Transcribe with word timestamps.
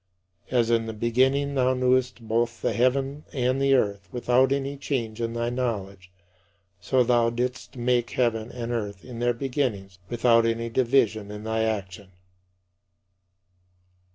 As 0.49 0.71
in 0.71 0.87
the 0.87 0.93
beginning 0.93 1.53
thou 1.53 1.75
knewest 1.75 2.27
both 2.27 2.59
the 2.63 2.73
heaven 2.73 3.23
and 3.33 3.61
the 3.61 3.75
earth 3.75 4.09
without 4.11 4.51
any 4.51 4.75
change 4.75 5.21
in 5.21 5.33
thy 5.33 5.51
knowledge, 5.51 6.09
so 6.79 7.03
thou 7.03 7.29
didst 7.29 7.77
make 7.77 8.09
heaven 8.09 8.51
and 8.51 8.71
earth 8.71 9.05
in 9.05 9.19
their 9.19 9.35
beginnings 9.35 9.99
without 10.09 10.43
any 10.47 10.71
division 10.71 11.29
in 11.29 11.43
thy 11.43 11.61
action. 11.65 12.09